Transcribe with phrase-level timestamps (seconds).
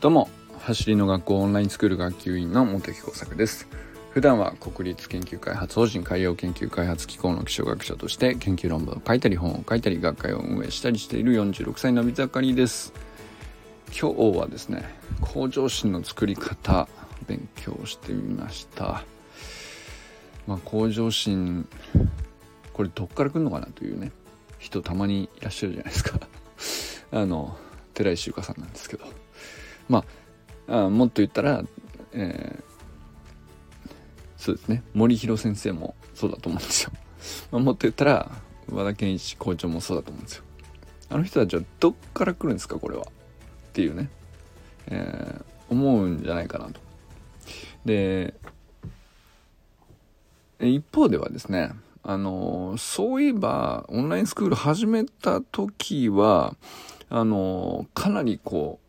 [0.00, 0.28] どうも
[0.60, 3.66] 走りの学校オンラインスクール学級委員の茂木耕作です。
[4.12, 12.92] 普段は国立研究開発法人海洋研究開発機構の気象学者として研究論文を書いたり本を書いたり学会を運営したりしている46歳のび盛りです。
[13.88, 14.84] 今日はですね
[15.20, 16.86] 向上心の作り方
[17.26, 19.02] 勉強してみました。
[20.46, 21.68] まあ向上心
[22.72, 24.12] これどっから来るのかなというね
[24.60, 26.20] 人たまにいらっしゃるじゃないですか。
[27.10, 27.56] あの
[27.94, 29.04] 寺石由香さんなんですけど。
[29.88, 30.04] ま
[30.68, 31.64] ああもっと言ったら、
[32.12, 33.90] えー、
[34.36, 34.82] そうですね。
[34.94, 36.92] 森弘先生もそうだと思うんですよ、
[37.52, 38.30] まあ、もっと言ったら
[38.70, 40.44] 和田健一校長もそうだと思うんですよ。
[41.10, 43.02] あの人たちはどっから来るんですかこれは？
[43.02, 43.06] っ
[43.72, 44.10] ていうね、
[44.88, 46.80] えー、思うんじゃないかなと。
[47.84, 48.34] で
[50.60, 56.56] 一方ではですねあのそういえばオンラインスクール始めた時は
[57.08, 58.87] あのかなりこう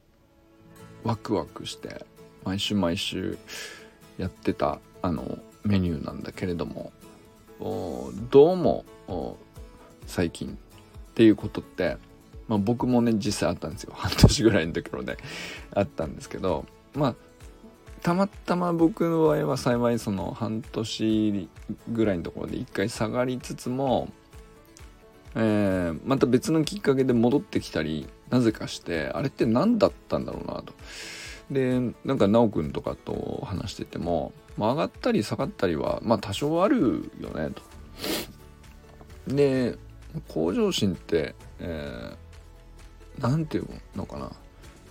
[1.04, 2.06] ワクワクして
[2.44, 3.38] 毎週毎週
[4.18, 6.92] やってたあのメニューなんだけれども
[8.32, 8.86] どうも
[10.06, 11.98] 最近っていうことって、
[12.48, 13.94] まあ、僕もね実際あったんですよ。
[13.96, 15.18] 半年ぐらいのところで
[15.74, 17.16] あったんですけどまあ
[18.02, 21.50] たまたま僕の場合は幸いその半年
[21.92, 24.10] ぐらいのところで一回下がりつつも、
[25.36, 30.74] えー、また別のきっかけで戻ってきたりなぜかしてあれって何だったんだろうなと。
[31.52, 37.50] でなんか奈くんとかと話してても、まあ、上がったり下がったりはまあ多少あるよね
[39.28, 39.36] と。
[39.36, 39.78] で
[40.28, 44.32] 向上心って、えー、ていうのかな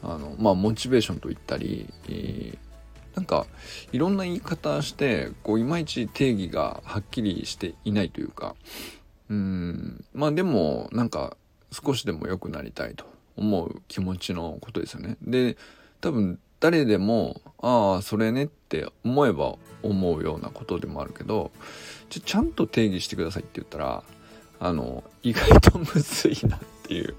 [0.02, 2.58] あのまあモチベーションと言ったり、えー、
[3.14, 3.46] なんか
[3.92, 8.54] いろんな言い方してこういまいち定義がはっきりしていないというか
[9.28, 11.36] うんまあでもなんか
[11.72, 13.04] 少しでも良くなりたいと
[13.38, 15.16] 思う気持ちのことですよね。
[15.22, 15.56] で、
[16.00, 21.50] 多分誰でも、ああ、それねって思えば思うようなことでもあるけど、
[22.10, 24.02] ちちゃんと定義してくださいって言ったら、
[24.60, 27.14] あの、意外とむずいなっていう。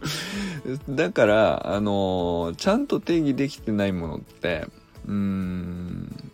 [0.90, 4.68] だから、あの、ちゃんと定義できてないものって、
[5.08, 6.32] うーん、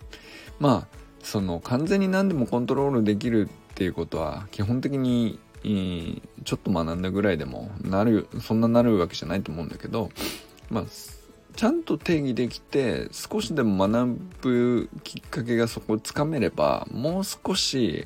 [0.60, 5.40] まあ、その完全に何でもコントロールできるっていうことは基本的に
[6.46, 10.12] ちょっと学んだぐらいでもなるそんななるわけじゃないと思うんだけど
[10.70, 10.86] まあ
[11.56, 18.06] ちゃんと定義できて少しでも学ぶきっかけがそこをつかめればもう少し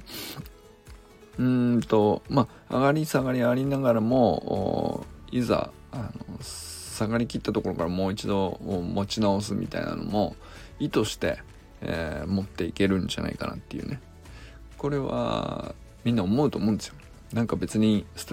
[1.37, 10.35] うんとまあ上がり下がりありながらもいざあの下がりきったところからもう一度持ち直すみたいなのも
[10.79, 11.39] 意図して、
[11.81, 14.01] えー、持っていけるんじゃないかなっていうね。
[14.77, 16.95] これはみんな思うと思うんですよ。
[17.33, 18.25] なんか別にス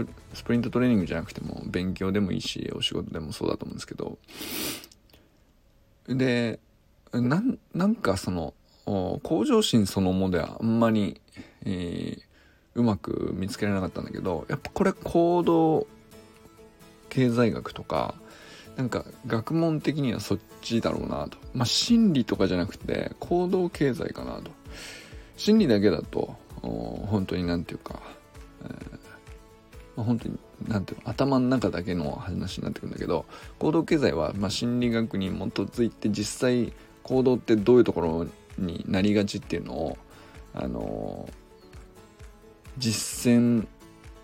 [0.45, 4.19] プリントトレーニングじゃなくても勉強でもいいしお仕事でもそうだと思うんですけど。
[6.09, 6.61] で
[7.13, 11.21] なんなんかその向上心そのものではあんまり、
[11.65, 12.21] えー、
[12.75, 15.87] うまく見つけられなかったんだけどやっぱこれ行動
[17.09, 18.15] 経済学とか
[18.77, 21.39] なんか学問的にはそっちだろうなと。
[21.55, 24.51] まあ心理とかじゃなくて行動経済かなと。
[25.37, 28.03] 心理だけだと本当に何て言うか
[29.97, 33.25] まあ、本当に何ていうの頭の中だけの話になってくるんだけど
[33.59, 36.73] 行動経済はま心理学に基づいて実際
[37.03, 38.27] 行動ってどういうところ
[38.59, 39.99] になりがちっていうのを
[40.55, 41.29] あの
[42.79, 43.67] 実践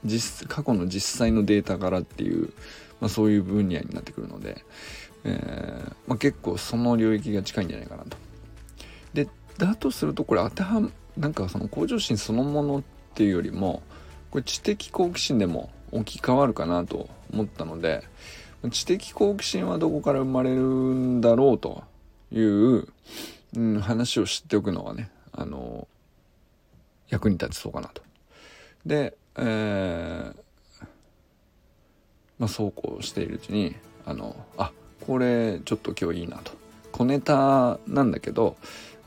[0.05, 2.53] 実過去の実際のデータからっていう、
[3.01, 4.65] まあ、そういう分野になってくるので、
[5.25, 8.17] えーまあ、結構その領域が近いんじゃないかなと。
[9.15, 9.29] で
[9.59, 10.83] だとするとこれ当ては
[11.17, 12.83] なんかその向上心そのものっ
[13.15, 13.83] ていうよりも
[14.33, 18.03] これ知的好奇心でも置き換わるかなと思ったので
[18.71, 21.85] 知的好奇心はどこから生まれるんだろうと
[22.33, 22.89] いう、
[23.55, 25.87] うん、話を知っておくのはねあの
[27.11, 28.03] 役に立ちそうかなと。
[28.87, 30.35] で、えー、
[32.39, 34.73] まあ、そうこうしているうちにあのあ
[35.07, 36.53] これちょっと今日いいなと
[36.91, 38.57] 小ネタなんだけど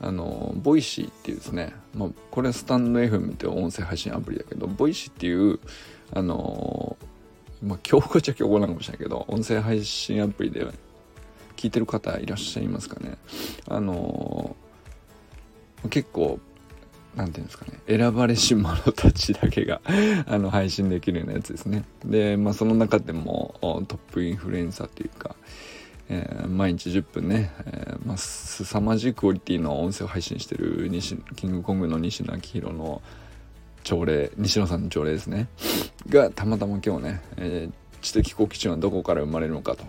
[0.00, 5.58] あの Voicy っていうですね、まあ、これスタンド FM って音声配信アプリだけど Voicy っていう
[6.12, 6.96] あの
[7.62, 10.66] まあ競合っちゃ競合なのかもしれないけど音声配信アプリで
[11.56, 13.16] 聞いてる方いらっしゃいますかね。
[13.68, 14.54] あの
[15.88, 16.38] 結構
[17.14, 19.80] なんていうんですかね選ばれし者たちだけが
[20.28, 21.84] あの配信できるようなやつですね。
[22.04, 23.54] でまあその中でも
[23.88, 25.34] トップインフルエンサーっていうか
[26.08, 33.02] えー、毎日10分ね、えー、まあ、凄まじいクオリティの音声を配信してる西キングコングの西野昭弘の
[33.82, 35.48] 朝礼西野さんの朝礼ですね。
[36.08, 39.84] がたまたま今日ね、えー、知的好奇心はどこから生まれるのかと。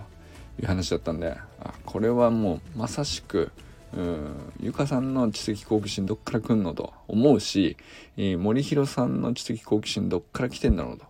[0.59, 3.51] いう話だったんであこれはもうまさしく
[3.93, 7.77] うんゆかさんの知的好奇心どっから来んのと思うし、
[8.17, 11.05] えー、森弘さんの知的好奇心どっから来てんだろうと、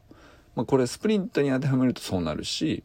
[0.56, 2.84] まあ、これスプリントに当てはめるとそうなるし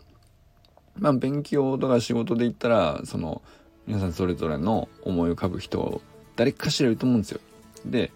[0.99, 3.43] まあ勉強とか仕事で言ったらその
[3.87, 6.01] 皆さんそれぞれの思い浮かぶ人
[6.37, 7.41] 誰かしらいると思うんですよ。
[7.85, 8.13] で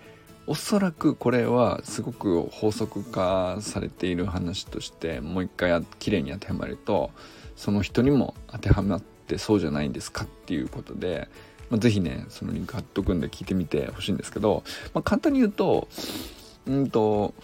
[0.47, 7.11] おそらくこれはすごく法則化されている話としてもう一回きれいに当てはまると
[7.57, 11.29] その人にも当てはまってそうじゃないんですかっていうことで、
[11.69, 14.63] まあ、ぜひねそのリンク貼っとくんで聞いてみてほしいんですけど、
[14.95, 15.89] まあ、簡単に言うと
[16.67, 17.35] うんと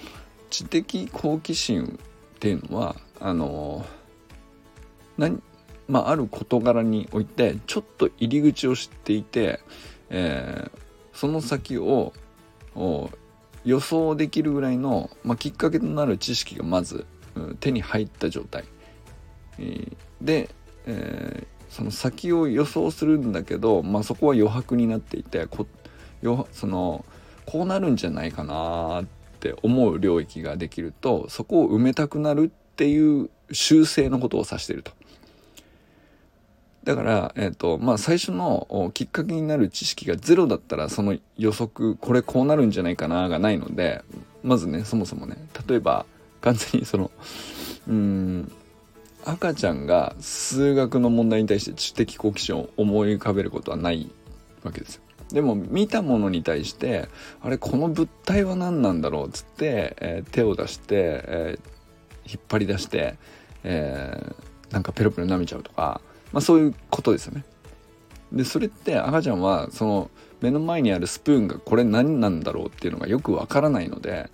[0.50, 1.99] 知的好奇心
[2.37, 3.84] っていうのはあの
[5.19, 5.43] 何
[5.88, 9.61] まあ、ある事柄においてちょっと入り口を知っていて、
[10.11, 10.79] えー、
[11.12, 12.12] その先を
[13.64, 17.05] 予想できるぐらいの、まあ、きっかけとなる知識がまず、
[17.35, 18.64] うん、手に入った状態、
[19.59, 20.49] えー、で、
[20.87, 25.67] えー、その先を予想するんだけど、まあ、そこは余白になっていてこ
[26.23, 27.05] よその
[27.44, 29.05] こうなるんじゃないかなっ
[29.41, 34.93] て思う領域ができるとそこを埋めたくなるっていう修正のことを指していると。
[36.84, 44.02] だから、えっ、ー、と、まあ、最初のきっかけになる知識がゼロだったら、その予測、これこうなるんじゃないかな、がないので、
[44.43, 45.37] まずね、そもそもね、
[45.69, 46.06] 例えば、
[46.40, 47.11] 完全にその、
[47.88, 48.52] うん、
[49.25, 54.11] 赤ちゃんが数学の問題に対して知的好奇心を思い浮かべることはない
[54.62, 55.02] わけですよ。
[55.32, 57.08] でも見たものに対して
[57.40, 60.84] あれこの物体は何なんだろうっつって、えー、手を出して、
[61.26, 63.14] えー、引っ張り出して、
[63.64, 66.02] えー、なんかペロペロ舐めちゃうとか
[66.32, 67.44] まあ、そういうことですよね。
[68.32, 74.31] でそれって赤ちゃんはその目の前にあるスプーンがこれ何なんだろうっていうのがよくわからないので、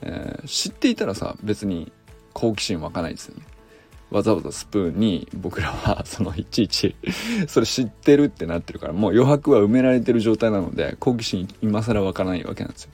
[0.00, 1.92] えー、知っていたらさ別に
[2.32, 3.42] 好奇心湧かないですよね。
[4.10, 6.96] わざわざスプーンに僕らはそのいちいち
[7.46, 12.90] それ知ってるってなってるからもう余白は埋められてる状態なので好奇心今更湧かないわけなんですよ。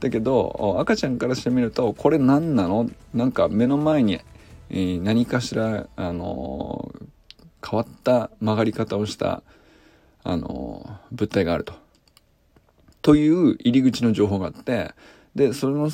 [0.00, 2.90] だけど赤ちゃんからしてみるとこれ何なの？
[3.14, 4.20] なんか目の前に
[4.70, 6.92] 何かしらあの
[7.68, 9.42] 変わった曲がり方をした、
[10.24, 11.74] あの、物体があると。
[13.02, 14.92] という入り口の情報があって、
[15.34, 15.90] で、それの、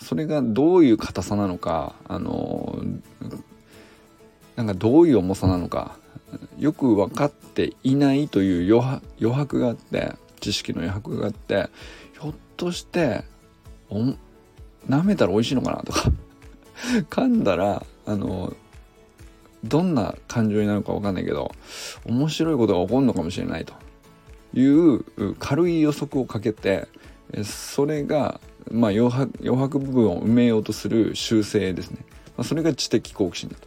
[0.00, 2.78] それがどういう硬さなのか、あの、
[4.56, 5.96] なんかどういう重さなのか、
[6.58, 8.80] よく分かっていないという
[9.20, 11.68] 余白があって、知識の余白があって、
[12.12, 13.24] ひょっとして、
[13.88, 14.00] お
[14.88, 16.10] 舐めたら美味しいのかなとか
[17.10, 18.54] 噛んだら、あの、
[19.64, 21.52] どんな感情になるか分かんないけど
[22.06, 23.74] 面白いことが起こるのかもしれないと。
[24.56, 26.86] いう軽い予測をかけて
[27.42, 28.40] それが、
[28.70, 31.98] まあ、余白余白部分を埋めようとする修正ですね、
[32.36, 33.66] まあ、それが知的好奇心だと。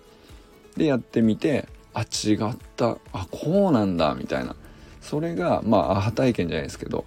[0.78, 2.98] でやってみてあ違った。
[3.12, 4.14] あこうなんだ。
[4.14, 4.56] みたいな。
[5.02, 7.06] それがまあアハ体験じゃないですけど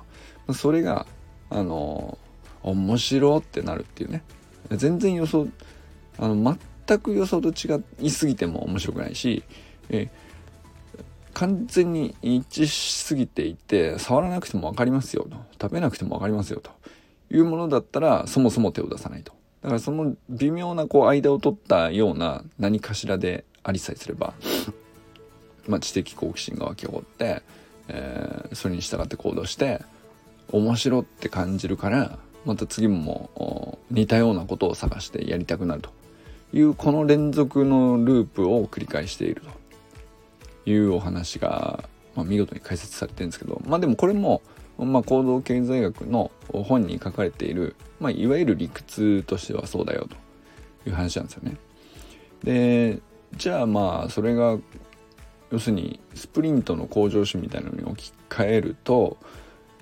[0.53, 1.07] それが
[1.49, 2.19] あの
[2.63, 4.23] 面白ってなるっていうね。
[4.71, 5.47] 全然予想
[6.19, 6.35] あの
[6.91, 9.45] 全く予想と違いすぎても面白くないし、
[9.91, 10.09] え
[11.35, 15.37] 完全に一致しすぎていて触らなくても分かりますよと。
[15.61, 16.71] 食べなくても分かりますよと。
[17.33, 19.33] いうものだったらそもそも手を出さないと。
[19.63, 24.35] だからその微妙なこう間を取ったような何かしらでありさえすれば、
[25.69, 27.43] まあ、知的好奇心が湧き起こって、
[27.89, 29.83] えー、それに従って行動して
[30.51, 36.00] 面白って感じるからまた次も似たようなことを探してやりたくなると。
[36.53, 39.43] いうこの連続のループを繰り返している
[40.65, 44.43] というお話が、まあ、見事に解説されてるんですけどまあでもこれも、
[44.79, 51.57] まあ、行動経済学の本に書かれている、まあ、いわゆる理屈としてはそうだよという話なんですよね。
[52.43, 53.01] で
[53.37, 54.59] じゃあまあそれが
[55.51, 59.19] 要するにスプリントの向上心みたいなのに置き換えると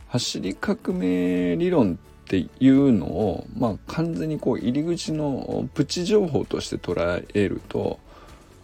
[0.09, 7.99] 走り革命理論っていうのを、まあ、完全にこう入り口のプチ情報として捉えると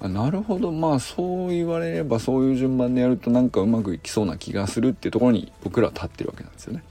[0.03, 6.85] あなるほどまあそう言われればそういう順番でやるとなんかうまくいきそうな気がするっていうところに僕らは立ってるわけなんですよね。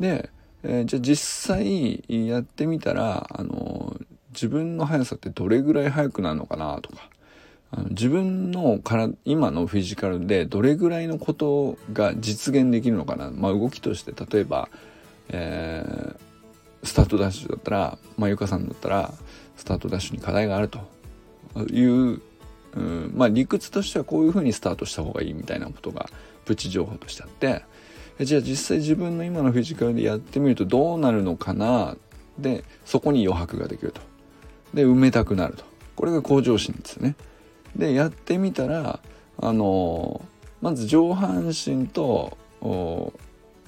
[0.00, 0.30] で、
[0.62, 3.94] えー、じゃあ実際やってみたらあの
[4.32, 7.10] 自分の速さってどれぐらい速くなるのかなとか
[7.72, 14.70] あの自分のから今のフィジカルでどれぐらいのことが実現できるのかな、まあ、動きとして例えば
[15.28, 19.14] えー、スタートダッシュだったら、まあ、ゆかさんだったら、
[19.56, 20.80] スタートダッシュに課題があると
[21.70, 22.20] いう、
[22.74, 26.08] うん、まあ理屈としてはこういうふうにスタートした方がいいみたいなことが
[26.44, 27.64] プチ情報としてあって、
[28.24, 31.96] じゃあ実際自分の今のフィジカルでやってみるとどうなるのかな？
[32.38, 34.00] で、そこに余白ができると。
[34.74, 35.64] で、埋めたくなると。
[35.96, 37.14] これが向上心ですよね。
[37.76, 39.00] でやってみたら
[39.38, 40.24] あの
[40.62, 42.36] まず上半身と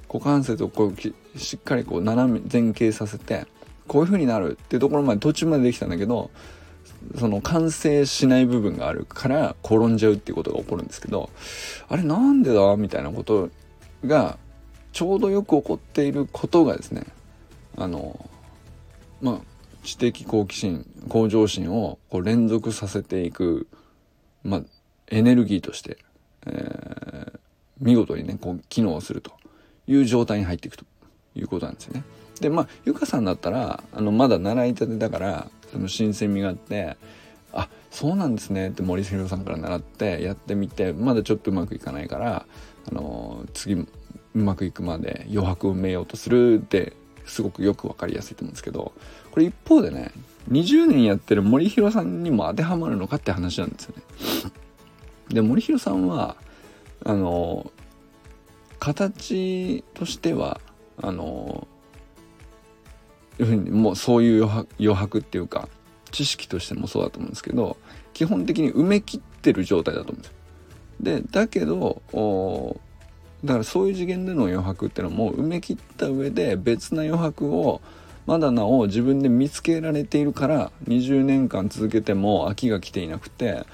[0.08, 3.46] 股関節をこうしっかりこう斜め前傾させて
[3.86, 6.30] こういう風になるっていうところまで途中までできたんだけど
[7.18, 11.30] その完成しない部分があるから転んじゃうっていうことが起こるんですけど
[11.88, 13.50] あれなんでだみたいなこと
[14.04, 14.38] が
[14.92, 17.04] ちょうどよく起こっていることがですね
[17.76, 18.28] あの
[19.20, 19.40] まあ
[19.82, 23.68] 知的好奇心向上心をこう連続させていく、
[24.42, 24.62] まあ、
[25.08, 25.98] エネルギーとして、
[26.46, 27.38] えー、
[27.80, 29.32] 見事にねこう機能すると。
[29.86, 30.84] いう状態に入っていくと
[31.34, 32.04] いうことなんですよね。
[32.40, 36.96] でまあゆかさんだったらあのまだ習いたてだからその新鮮味があって
[37.52, 42.46] あそうなんですねって森弘さんから習ってやってみてまだちょっとうまくいかないから
[42.88, 43.86] あの次う
[44.34, 46.92] まくいくまで余白を埋めようとするって
[47.24, 48.92] すごくよく分かりやすいと思うんですけど
[49.30, 50.12] これ一方でね
[50.50, 54.02] 20年やってる森弘さんにも当てはまるのかって話なんですよね。
[55.28, 56.36] で森弘さんは
[57.04, 57.72] あの
[58.78, 60.60] 形としては
[61.02, 61.66] あの
[63.38, 65.68] もうそういう余白っていうか
[66.10, 67.76] 知識としてもそうだと思うんですけど
[68.14, 70.36] 基本的に埋め切ってる状態だと思うんですよ。
[71.00, 72.00] でだけど
[73.44, 77.82] だからそういう次元での余白っていうのも埋め切った上で別な余白を
[78.26, 83.66] まだなお自分で見つけられているから20年間続けても飽きが来ていなくて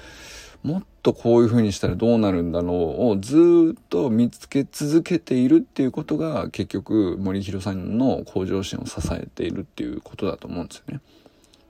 [0.63, 11.01] もっとこういう風にしたらどうなるんだろうをずっと見つけ続けているっていうことが結局森弘さんの向上心を支えているっていうことだと思うんですよね。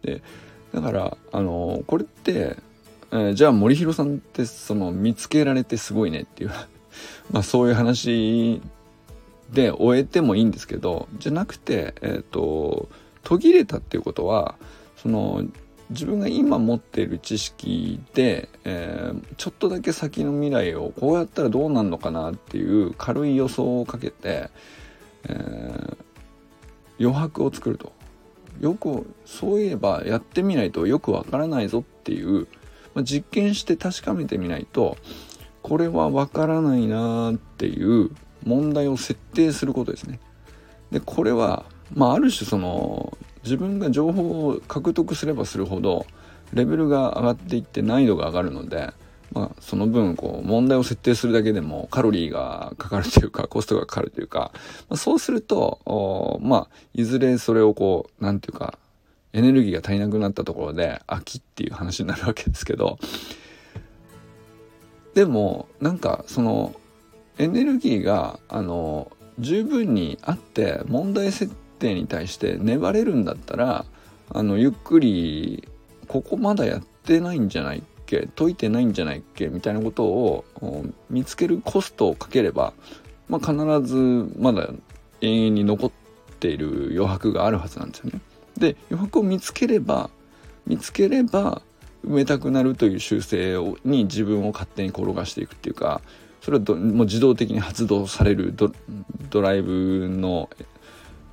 [0.04, 0.22] で
[0.74, 2.58] だからあのこれって、
[3.12, 6.52] えー、じゃあ森弘さんってその見つけられてすごいねっていう
[7.32, 8.62] まあそういう話
[9.52, 12.90] で終えてもいいんですけどじゃなくてえっ、ー、と
[13.24, 14.56] 途切れたっていうことは
[14.98, 15.44] その
[15.90, 24.50] 自分が今持っている知識で、えー、ちょっとだけ先の未来をこうやったらどうなるのかなっていう軽い予想をかけて、
[25.26, 25.98] えー、
[27.00, 27.92] 余白を作ると
[28.60, 32.48] よくそういえばやってみないとよくわからないぞっていう、
[32.94, 34.98] まあ、実験して確かめてみないと
[35.62, 38.12] これはわからないなっていう
[38.46, 40.20] 問題を設定することですね。
[40.92, 46.06] でこれはまあある種その自分が情報を獲得すればするほど
[46.54, 48.94] レベルが上がっていって難易度が上がるので、
[49.32, 54.52] まあ、その分こう問題を設定するだけでもカロリーがかかるというかコストがかかるというか、
[54.90, 58.78] まあ、そうするとまあいずれそれをこう何て言うか
[59.34, 63.00] エネルギーが足りなくなったところで飽きっていう話になるわけですけど
[65.16, 66.76] でもなんかその
[67.40, 73.86] エネルギーがあの十分にあって問題設定に対して粘れるんだったら
[74.30, 75.68] あのゆっくり
[76.08, 80.46] ここまだやってないんじゃないっけ解いてないんじゃないっけみたいなことを
[81.10, 82.74] 見つけるコストをかければ、
[83.28, 83.54] まあ、必
[83.88, 84.70] ずまだ
[85.22, 85.92] 永遠に残っ
[86.40, 88.22] ている余白があるはずなんですよね。
[88.58, 90.10] で余白を見つければ
[90.66, 91.62] 見つければ
[92.06, 96.02] 埋めたくなるという習性をに自分を勝手に転がしていくっていうか
[96.42, 98.54] それはもう自動的に発動される
[99.30, 100.50] ドライブの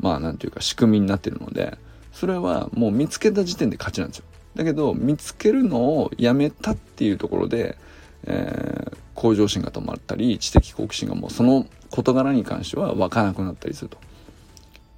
[0.01, 1.79] まあなんていうか仕組みになってるので
[2.13, 4.25] それはもう見つけた時点で勝ちなんですよ。
[4.57, 7.79] だけど見つけるのをやめたっていうところで、
[8.25, 13.99] えー、向上心が止まったり知的好奇心がもうその事柄に関しては湧かなくなったりすると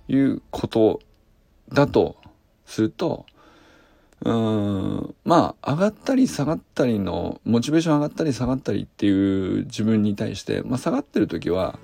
[0.09, 1.01] いうこと
[1.71, 2.17] だと
[2.65, 3.27] すると
[4.25, 11.79] うんまあ上がったり下がったりのモチベーション上がったり下がったりっていう自分に対して、まあ、下がってる時は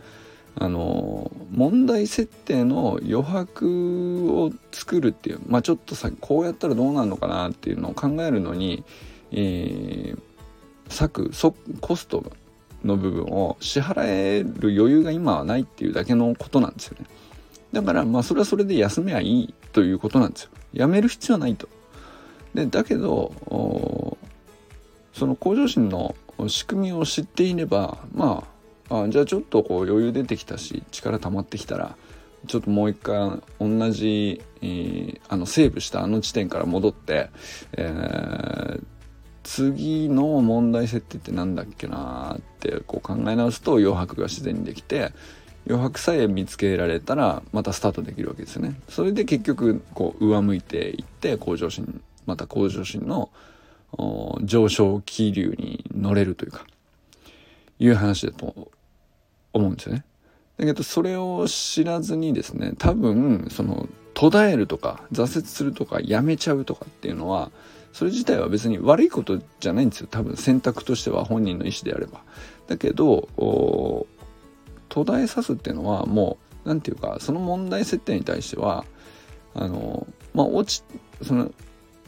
[0.56, 8.84] あの問題設定の余白を作るっていうまあちょっとさこうやったらどうなるのかなっていうのを考えるのに、
[9.30, 10.20] えー、
[10.88, 12.32] 割くコスト
[12.84, 17.06] の部分を支払える余裕が今はないっていうだけのことなんですよね。
[17.72, 20.50] だからまあそれはそれで休めばいいということなんですよ。
[20.72, 21.68] やめる必要はないと。
[22.54, 23.32] でだけど
[25.12, 26.14] その向上心の
[26.46, 28.57] 仕組みを知っていればまあ
[28.90, 31.96] あじゃあちょっとこう余裕出てきたし力溜まってきたら
[32.46, 37.30] ちょっともう一回同じ、えー、あのセーブしたあの地点から戻って、
[37.72, 38.82] えー、
[39.42, 45.12] 次の問題設定って何だっけなってこう考え直すと余白が自然にできて
[45.66, 48.80] 余白さえ見つけられたらまたスタートできるわけですよね。
[48.88, 53.30] それで結局こう上向いていって向上心また向上心の
[54.42, 56.66] 上昇気流に乗れるというか
[57.78, 58.70] いう話だと
[59.58, 60.04] 思うんですよね。
[60.58, 67.52] だけどそれを知らずにですね多分その途絶えるとか挫折するとかやめちゃうとかっていうのは
[67.92, 72.22] それ自体は別に悪いことじゃないんですよ多分選択としては本人の意思であれば
[72.66, 73.28] だけど
[74.88, 78.84] 途絶えさすっていうのはもう何て言うかその問題設定に対しては
[79.54, 80.84] あのまあ落ち
[81.22, 81.52] その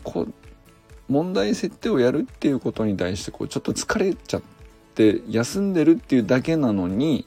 [0.03, 0.27] こ
[1.09, 4.43] 問題設定をやるっていうことに対してこうちょっと疲れちゃっ
[4.95, 7.27] て休んでるっていうだけなのに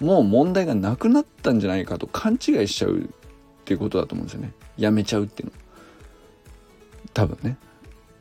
[0.00, 3.04] もう問題がなくなったんじゃないかと勘違いしちゃうっ
[3.64, 4.52] ていうことだと思うんですよね。
[4.76, 5.52] やめちゃうっていうの。
[7.14, 7.56] 多分ね。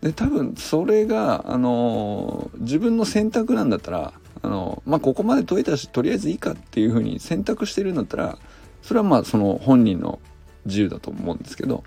[0.01, 8.38] で多分それがあの自分の選択なんだったらあのまあここまで解いたしとりあえずいいかっていうふうに選択してるんだったら
[8.82, 10.20] それはまあその本人の
[10.65, 11.84] 自由だと思うんですけど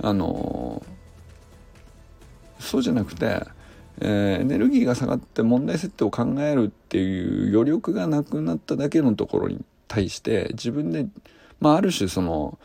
[0.00, 0.82] あの
[2.58, 3.44] そうじゃなくて、
[4.04, 11.06] えー、エネルギーが下がって問題設定を考えるっていう余力がなくなっただけのところに対して自分で、
[11.60, 12.58] まあ、ある種その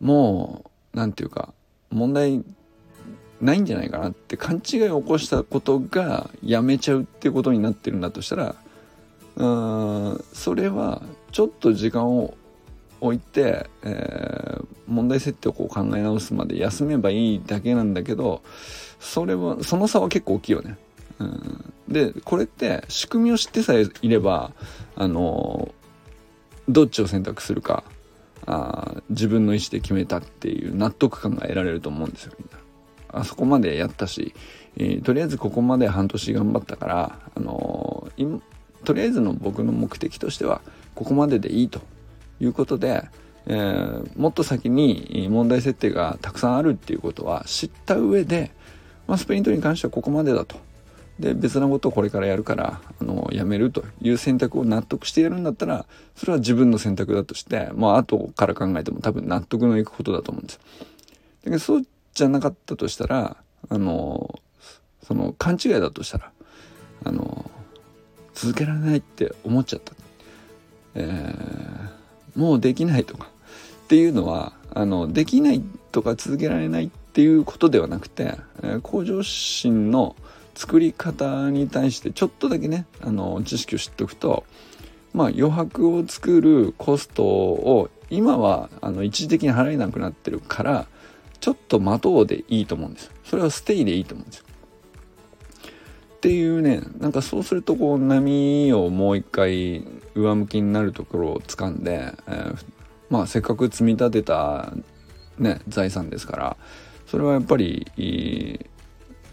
[0.00, 1.54] もう何て言うか
[1.90, 2.44] 問題
[3.40, 8.54] ないんじゃないかなって勘違いを起こしたことがやめちゃうってことになってるんだとしたら
[9.36, 11.02] うんそれは
[11.32, 12.34] ちょっと時間を
[13.00, 18.42] 置いて、えー、問題設定をこう考え直すまで休めばいいだけなんだけど
[19.00, 20.78] それはその差は結構大きいよね。
[21.18, 24.52] うん、でこれって仕組みを知ってさえいれば
[24.96, 25.72] あの
[26.68, 27.84] どっちを選択するか
[28.44, 32.58] あ自分の意思で決めたっていう納得感が得られると思うんですよみんな。
[33.08, 34.34] あそこまでやったし、
[34.76, 38.40] えー、とりあえずここまで半年頑張ったから、あのー、
[38.84, 40.60] とりあえずの僕の目的としては
[40.94, 41.80] ここまででいいと
[42.40, 43.08] いうことで、
[43.46, 48.50] えー、もっと先に問題設定がたくさんあるっていうことは知った上で、
[49.06, 50.56] まあ、スプリントに関してはここまでだと。
[51.18, 60.58] で別なことをこれからやるからあのやめるという選択を納得してやるんだったらそれは自分の選択だとしてまあ後から考えても多分納得のいくことだと思うんです。
[60.58, 60.64] だ
[61.44, 63.36] けどそうじゃなかったとしたら
[63.68, 64.40] あの
[65.02, 66.32] その勘違いだとしたら
[67.04, 67.50] あの
[68.34, 69.92] 続けられないって思っちゃった、
[70.96, 71.88] えー、
[72.36, 73.28] もうできないとか。
[73.86, 80.16] っていうのはあのできないとか続けられないっていうことではなくて、え、向上心の
[80.56, 84.44] 作り方に対してちょっとだけねあの知識を知っておくと
[85.14, 90.86] まあ余白を作るコストを今はあの一時的に払えなくなってるから
[91.38, 93.12] ちょっと待とうでいいと思うんです。
[93.24, 94.46] それはステイでいいと思うんですよ。
[96.16, 102.64] っていうねなんかそうするとこう波をもう一回上向きになるところを掴んで、えー、
[103.10, 104.72] まあせっかく積み立てた
[105.38, 106.56] ね財産ですから
[107.06, 107.86] それはやっぱり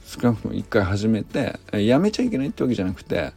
[0.05, 3.31] 少なくとも一回始めてやめちゃいけないってわけじゃなくて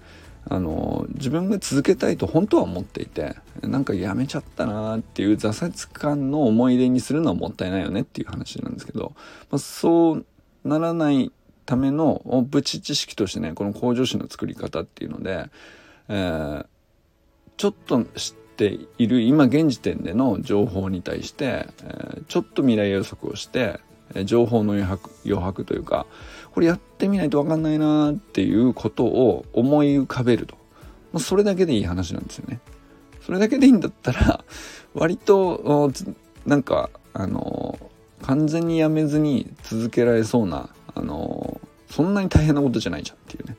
[0.49, 9.13] あの自分が続けたいと本当は思っていてなんかやめちゃったなーっていう挫折感の思い出にするのはもったいないよねっていう話なんですけど、
[9.51, 10.27] まあ、そう
[10.65, 11.33] ならない
[11.67, 15.51] ためのプチ知識としてねこの向上心の作り方っていうので、
[16.09, 16.67] えー、
[17.57, 23.81] ちょっと知っている今現時点での情報に対して、えー、ちょっと未来予測をして
[24.25, 26.07] 情報の余白余白というか
[26.53, 30.55] これやってみないと分かんないなっていうことを思い浮かべると、
[31.13, 32.61] まあ、それだけでいい話なんですよね。
[33.21, 34.45] それだけでいいんだったら
[34.95, 35.91] 割と
[36.47, 37.79] なんかあの
[38.23, 43.57] 完全にやめずに続けられそうなあのそんなに大変なことじゃないじゃんっていうね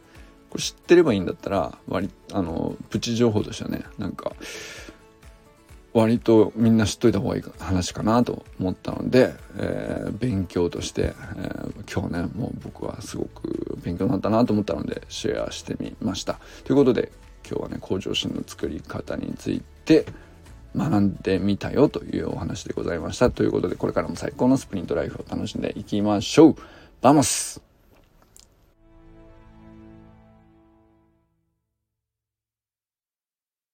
[0.50, 4.34] これ知ってればいいんだったら割あのプチ情報としてはねなんか
[5.94, 16.40] 割とみんな知っといた方がいい話かなと思ったので、えー、勉強として、えー、今日ねもう僕はすごく勉強になったなと思ったのでシェアしてみました。
[16.66, 17.12] ということで
[17.50, 20.06] 今日はね向上心の作り方について
[20.76, 23.32] 学んでみたよというお話でございました。
[23.32, 26.56] ということでこれからも最高のスプリントライフを楽しんでいきましょう。
[27.02, 27.62] Vamos